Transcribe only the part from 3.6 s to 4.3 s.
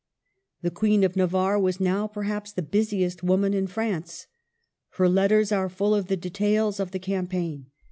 France.